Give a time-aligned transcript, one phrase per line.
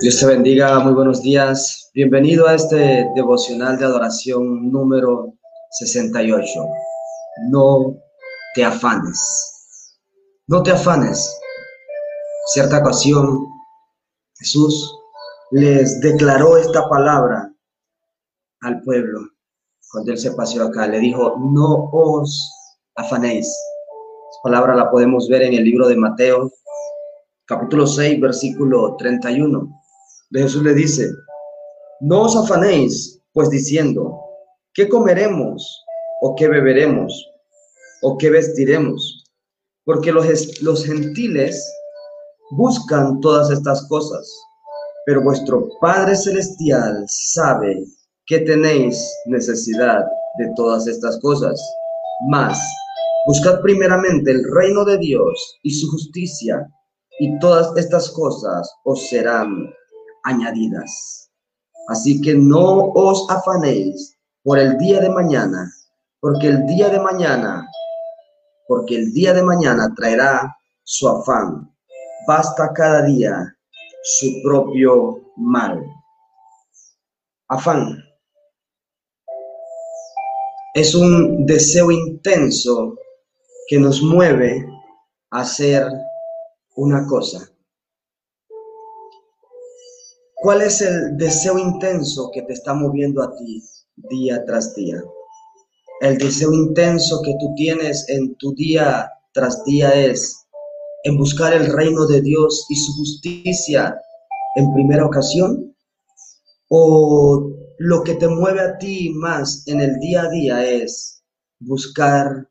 [0.00, 1.90] Dios te bendiga, muy buenos días.
[1.92, 5.34] Bienvenido a este devocional de adoración número
[5.72, 6.48] 68.
[7.50, 7.96] No
[8.54, 9.98] te afanes.
[10.46, 11.36] No te afanes.
[12.46, 13.44] Cierta ocasión,
[14.38, 14.96] Jesús
[15.50, 17.52] les declaró esta palabra
[18.60, 19.18] al pueblo
[19.90, 20.86] cuando él se paseó acá.
[20.86, 22.48] Le dijo, no os
[22.94, 23.48] afanéis.
[23.48, 26.52] Esta palabra la podemos ver en el libro de Mateo,
[27.46, 29.77] capítulo 6, versículo 31
[30.32, 31.10] Jesús le dice,
[32.00, 34.20] no os afanéis, pues diciendo,
[34.74, 35.84] ¿qué comeremos?
[36.20, 37.12] ¿O qué beberemos?
[38.02, 39.24] ¿O qué vestiremos?
[39.84, 40.26] Porque los,
[40.60, 41.64] los gentiles
[42.50, 44.30] buscan todas estas cosas,
[45.06, 47.84] pero vuestro Padre Celestial sabe
[48.26, 50.04] que tenéis necesidad
[50.38, 51.58] de todas estas cosas.
[52.28, 52.58] Mas,
[53.26, 56.68] buscad primeramente el reino de Dios y su justicia,
[57.18, 59.70] y todas estas cosas os serán
[60.28, 61.30] añadidas.
[61.88, 65.72] Así que no os afanéis por el día de mañana,
[66.20, 67.66] porque el día de mañana,
[68.66, 71.74] porque el día de mañana traerá su afán.
[72.26, 73.56] Basta cada día
[74.02, 75.82] su propio mal.
[77.48, 78.04] Afán
[80.74, 82.96] es un deseo intenso
[83.66, 84.64] que nos mueve
[85.30, 85.88] a hacer
[86.76, 87.50] una cosa.
[90.40, 93.60] ¿Cuál es el deseo intenso que te está moviendo a ti
[93.96, 95.02] día tras día?
[96.00, 100.46] El deseo intenso que tú tienes en tu día tras día es
[101.02, 104.00] en buscar el reino de Dios y su justicia
[104.54, 105.74] en primera ocasión?
[106.68, 111.22] ¿O lo que te mueve a ti más en el día a día es
[111.60, 112.48] buscar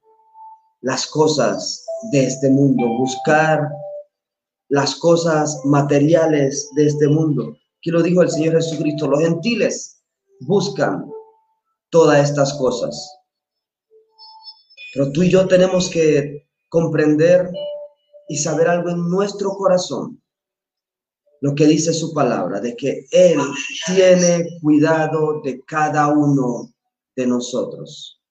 [0.82, 3.70] las cosas de este mundo, buscar
[4.70, 7.56] las cosas materiales de este mundo?
[7.92, 10.04] Lo dijo el Señor Jesucristo, los gentiles
[10.42, 11.10] buscan
[11.90, 13.18] todas estas cosas.
[14.94, 17.50] Pero tú y yo tenemos que comprender
[18.28, 20.22] y saber algo en nuestro corazón,
[21.42, 23.40] lo que dice su palabra, de que Él
[23.86, 26.74] tiene cuidado de cada uno
[27.16, 28.22] de nosotros,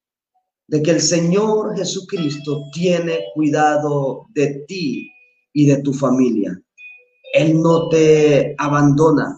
[0.67, 5.09] de que el Señor Jesucristo tiene cuidado de ti
[5.53, 6.61] y de tu familia.
[7.33, 9.37] Él no te abandona.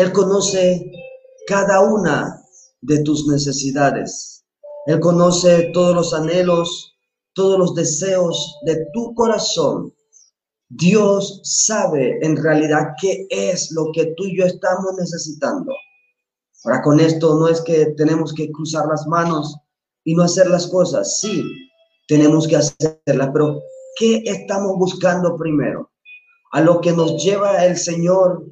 [0.00, 0.90] Él conoce
[1.46, 2.42] cada una
[2.80, 4.42] de tus necesidades.
[4.86, 6.96] Él conoce todos los anhelos,
[7.34, 9.92] todos los deseos de tu corazón.
[10.70, 15.70] Dios sabe en realidad qué es lo que tú y yo estamos necesitando.
[16.64, 19.54] Ahora con esto no es que tenemos que cruzar las manos
[20.04, 21.20] y no hacer las cosas.
[21.20, 21.44] Sí,
[22.08, 23.60] tenemos que hacerlas, pero
[23.98, 25.90] ¿qué estamos buscando primero?
[26.52, 28.44] a lo que nos lleva el Señor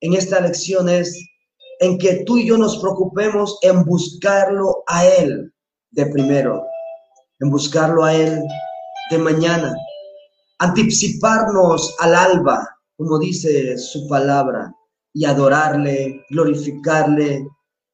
[0.00, 1.18] en esta lección es
[1.80, 5.52] en que tú y yo nos preocupemos en buscarlo a Él
[5.90, 6.64] de primero,
[7.40, 8.42] en buscarlo a Él
[9.10, 9.74] de mañana,
[10.58, 14.74] anticiparnos al alba, como dice su palabra,
[15.14, 17.46] y adorarle, glorificarle,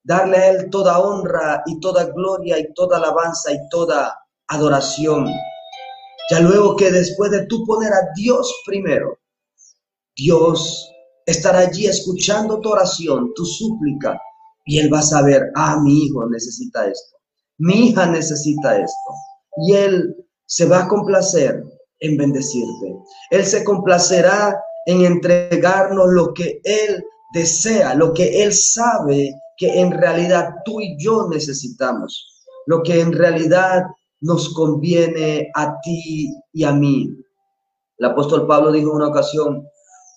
[0.02, 5.30] darle a Él toda honra y toda gloria y toda alabanza y toda adoración.
[6.30, 9.18] Ya luego que después de tú poner a Dios primero,
[10.16, 10.90] Dios
[11.26, 14.18] estará allí escuchando tu oración, tu súplica,
[14.66, 17.16] y Él va a saber, ah, mi hijo necesita esto,
[17.58, 19.10] mi hija necesita esto,
[19.66, 21.62] y Él se va a complacer
[22.00, 22.96] en bendecirte.
[23.30, 29.92] Él se complacerá en entregarnos lo que Él desea, lo que Él sabe que en
[29.92, 33.84] realidad tú y yo necesitamos, lo que en realidad
[34.20, 37.10] nos conviene a ti y a mí.
[37.98, 39.66] El apóstol Pablo dijo una ocasión,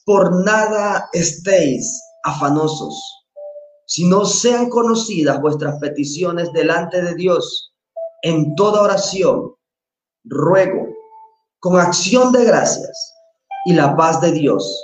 [0.07, 2.97] por nada estéis afanosos,
[3.87, 7.73] sino sean conocidas vuestras peticiones delante de Dios
[8.21, 9.53] en toda oración,
[10.23, 10.87] ruego,
[11.59, 13.13] con acción de gracias
[13.65, 14.81] y la paz de Dios,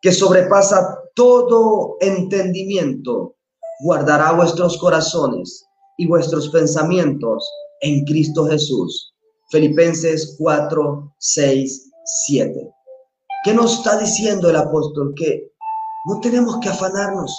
[0.00, 3.36] que sobrepasa todo entendimiento,
[3.80, 5.62] guardará vuestros corazones
[5.98, 7.46] y vuestros pensamientos
[7.82, 9.12] en Cristo Jesús.
[9.50, 11.90] Filipenses 4, 6,
[12.26, 12.74] 7.
[13.44, 15.12] ¿Qué nos está diciendo el apóstol?
[15.14, 15.52] Que
[16.06, 17.30] no tenemos que afanarnos,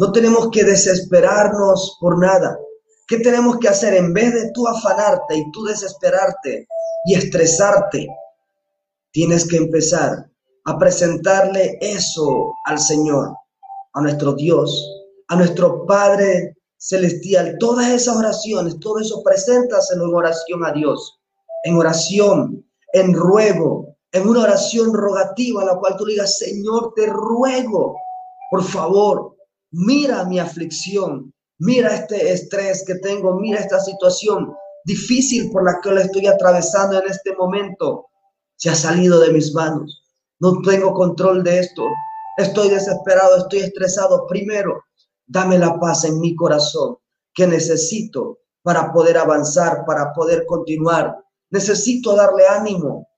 [0.00, 2.58] no tenemos que desesperarnos por nada.
[3.06, 6.66] ¿Qué tenemos que hacer en vez de tú afanarte y tú desesperarte
[7.04, 8.08] y estresarte?
[9.12, 10.28] Tienes que empezar
[10.64, 13.32] a presentarle eso al Señor,
[13.94, 14.84] a nuestro Dios,
[15.28, 17.56] a nuestro Padre Celestial.
[17.60, 21.20] Todas esas oraciones, todo eso preséntaselo en oración a Dios,
[21.62, 27.96] en oración, en ruego, en una oración rogativa, la cual tú digas, Señor, te ruego,
[28.50, 29.36] por favor,
[29.70, 34.52] mira mi aflicción, mira este estrés que tengo, mira esta situación
[34.84, 38.06] difícil por la que le estoy atravesando en este momento.
[38.56, 40.02] Se ha salido de mis manos.
[40.40, 41.84] No tengo control de esto.
[42.36, 44.26] Estoy desesperado, estoy estresado.
[44.26, 44.82] Primero,
[45.26, 46.96] dame la paz en mi corazón
[47.34, 51.16] que necesito para poder avanzar, para poder continuar.
[51.50, 53.09] Necesito darle ánimo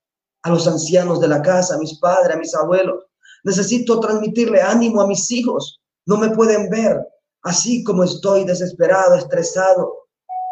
[0.42, 3.04] a los ancianos de la casa, a mis padres, a mis abuelos.
[3.44, 5.80] Necesito transmitirle ánimo a mis hijos.
[6.06, 6.98] No me pueden ver
[7.42, 9.92] así como estoy desesperado, estresado.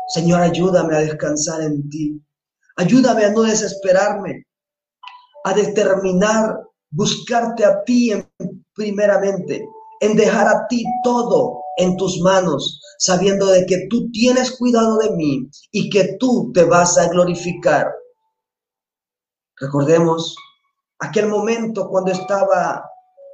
[0.09, 2.21] Señor, ayúdame a descansar en ti.
[2.77, 4.47] Ayúdame a no desesperarme,
[5.45, 6.59] a determinar
[6.91, 8.13] buscarte a ti
[8.75, 9.65] primeramente,
[10.01, 15.11] en dejar a ti todo en tus manos, sabiendo de que tú tienes cuidado de
[15.11, 17.87] mí y que tú te vas a glorificar.
[19.61, 20.35] Recordemos
[21.01, 22.85] aquel momento cuando estaba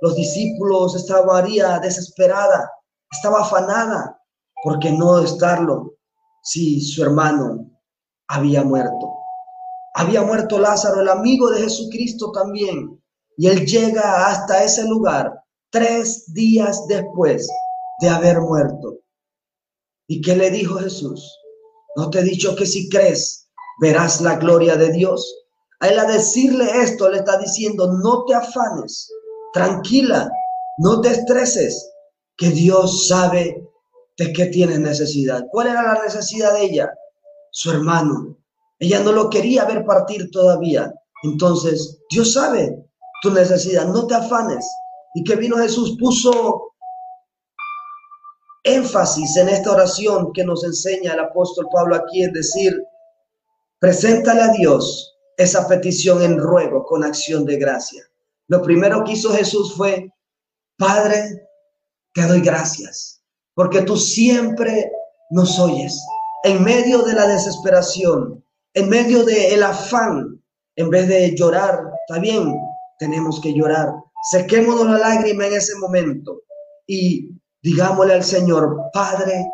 [0.02, 2.70] los discípulos, estaba María desesperada,
[3.11, 4.20] estaba afanada
[4.64, 5.94] porque no estarlo
[6.43, 7.70] si su hermano
[8.28, 9.12] había muerto.
[9.94, 13.00] Había muerto Lázaro, el amigo de Jesucristo también,
[13.37, 15.32] y él llega hasta ese lugar
[15.70, 17.49] tres días después
[18.00, 18.99] de haber muerto.
[20.08, 21.38] ¿Y qué le dijo Jesús?
[21.96, 23.49] ¿No te he dicho que si crees
[23.81, 25.45] verás la gloria de Dios?
[25.81, 29.11] A él a decirle esto le está diciendo, no te afanes,
[29.52, 30.31] tranquila,
[30.78, 31.90] no te estreses,
[32.37, 33.62] que Dios sabe
[34.19, 35.44] de qué tienes necesidad.
[35.50, 36.94] ¿Cuál era la necesidad de ella?
[37.50, 38.37] Su hermano.
[38.78, 40.93] Ella no lo quería ver partir todavía.
[41.23, 42.87] Entonces, Dios sabe
[43.22, 44.67] tu necesidad, no te afanes.
[45.14, 46.72] Y que vino Jesús puso
[48.64, 52.76] énfasis en esta oración que nos enseña el apóstol Pablo aquí, es decir,
[53.79, 58.03] preséntale a Dios esa petición en ruego con acción de gracia.
[58.49, 60.11] Lo primero que hizo Jesús fue,
[60.79, 61.49] Padre,
[62.15, 63.23] te doy gracias,
[63.55, 64.91] porque tú siempre
[65.31, 65.99] nos oyes.
[66.44, 68.44] En medio de la desesperación,
[68.75, 70.43] en medio del afán,
[70.77, 72.55] en vez de llorar, está bien,
[72.99, 73.89] tenemos que llorar.
[74.31, 76.43] Sequémonos la lágrima en ese momento
[76.87, 77.31] y
[77.62, 79.44] digámosle al Señor, Padre,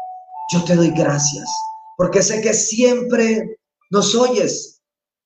[0.52, 1.48] yo te doy gracias,
[1.96, 3.58] porque sé que siempre
[3.90, 4.81] nos oyes,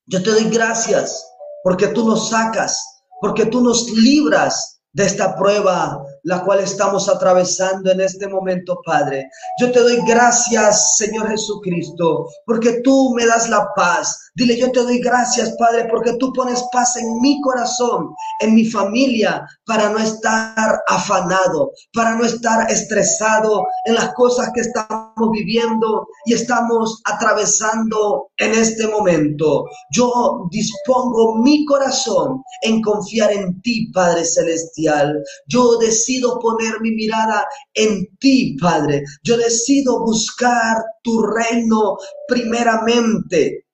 [0.06, 1.26] yo te doy gracias
[1.62, 2.80] porque tú nos sacas,
[3.20, 9.28] porque tú nos libras de esta prueba la cual estamos atravesando en este momento, Padre.
[9.60, 14.25] Yo te doy gracias, Señor Jesucristo, porque tú me das la paz.
[14.36, 18.66] Dile, yo te doy gracias, Padre, porque tú pones paz en mi corazón, en mi
[18.66, 26.06] familia, para no estar afanado, para no estar estresado en las cosas que estamos viviendo
[26.26, 29.64] y estamos atravesando en este momento.
[29.90, 35.18] Yo dispongo mi corazón en confiar en ti, Padre Celestial.
[35.46, 39.02] Yo decido poner mi mirada en ti, Padre.
[39.22, 41.96] Yo decido buscar tu reino
[42.28, 43.65] primeramente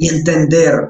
[0.00, 0.88] y entender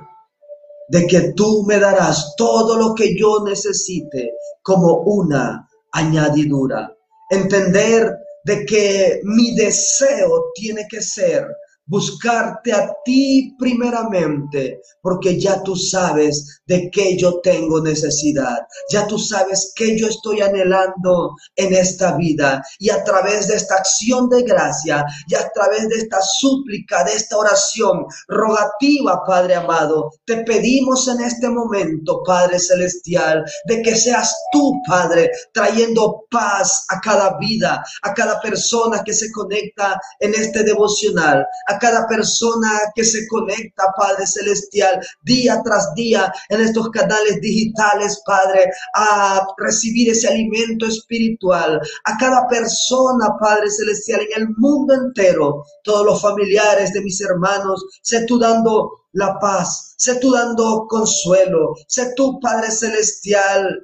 [0.89, 6.97] de que tú me darás todo lo que yo necesite como una añadidura.
[7.29, 8.09] Entender
[8.45, 11.45] de que mi deseo tiene que ser
[11.91, 18.59] buscarte a ti primeramente, porque ya tú sabes de qué yo tengo necesidad,
[18.93, 22.63] ya tú sabes qué yo estoy anhelando en esta vida.
[22.79, 27.15] Y a través de esta acción de gracia y a través de esta súplica, de
[27.15, 34.33] esta oración rogativa, Padre amado, te pedimos en este momento, Padre celestial, de que seas
[34.53, 40.63] tú, Padre, trayendo paz a cada vida, a cada persona que se conecta en este
[40.63, 47.41] devocional, a cada persona que se conecta, Padre Celestial, día tras día en estos canales
[47.41, 51.81] digitales, Padre, a recibir ese alimento espiritual.
[52.05, 57.85] A cada persona, Padre Celestial, en el mundo entero, todos los familiares de mis hermanos,
[58.03, 63.83] sé tú dando la paz, sé tú dando consuelo, sé tú, Padre Celestial,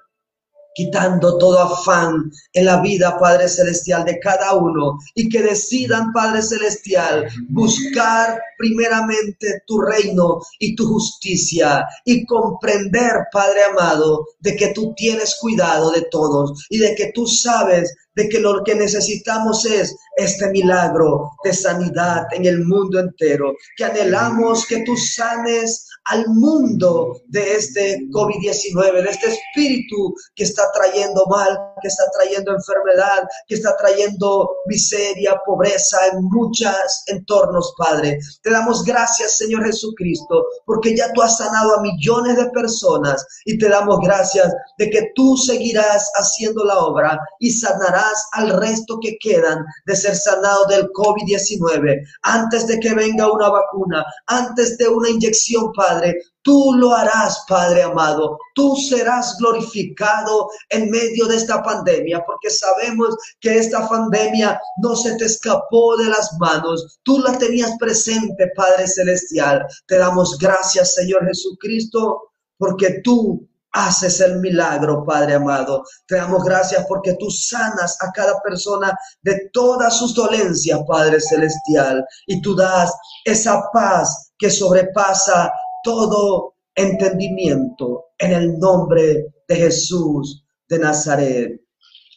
[0.77, 6.43] quitando todo afán en la vida, Padre Celestial, de cada uno y que decidan, Padre
[6.43, 14.93] Celestial, buscar primeramente tu reino y tu justicia y comprender, Padre amado, de que tú
[14.95, 19.95] tienes cuidado de todos y de que tú sabes de que lo que necesitamos es
[20.17, 27.21] este milagro de sanidad en el mundo entero, que anhelamos que tú sanes al mundo
[27.29, 33.57] de este COVID-19, de este espíritu que está trayendo mal, que está trayendo enfermedad, que
[33.57, 36.73] está trayendo miseria, pobreza en muchos
[37.07, 38.19] entornos, Padre.
[38.43, 43.59] Te damos gracias, Señor Jesucristo, porque ya tú has sanado a millones de personas y
[43.59, 49.17] te damos gracias de que tú seguirás haciendo la obra y sanarás al resto que
[49.19, 55.11] quedan de ser sanados del COVID-19 antes de que venga una vacuna, antes de una
[55.11, 56.17] inyección, Padre.
[56.43, 58.39] Tú lo harás, Padre amado.
[58.55, 65.17] Tú serás glorificado en medio de esta pandemia, porque sabemos que esta pandemia no se
[65.17, 66.99] te escapó de las manos.
[67.03, 69.67] Tú la tenías presente, Padre Celestial.
[69.87, 75.85] Te damos gracias, Señor Jesucristo, porque tú haces el milagro, Padre amado.
[76.07, 82.05] Te damos gracias porque tú sanas a cada persona de todas sus dolencias, Padre Celestial,
[82.27, 82.93] y tú das
[83.25, 85.53] esa paz que sobrepasa
[85.87, 91.61] todo entendimiento en el nombre de Jesús de Nazaret.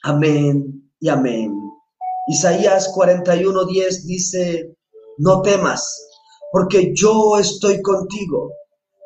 [0.04, 1.54] Amén y amén.
[2.30, 4.76] Isaías 41:10 dice,
[5.20, 5.84] no temas,
[6.52, 8.52] porque yo estoy contigo.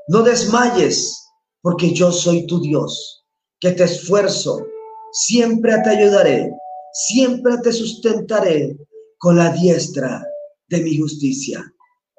[0.08, 1.22] No desmayes
[1.62, 3.26] porque yo soy tu Dios,
[3.60, 4.66] que te esfuerzo,
[5.12, 6.52] siempre te ayudaré,
[6.94, 8.78] siempre te sustentaré
[9.18, 10.26] con la diestra
[10.70, 11.62] de mi justicia.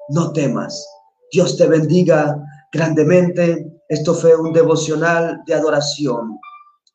[0.09, 0.94] No temas.
[1.35, 2.33] Dios te bendiga
[2.71, 3.69] grandemente.
[3.89, 6.39] Esto fue un devocional de adoración.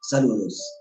[0.00, 0.79] Saludos.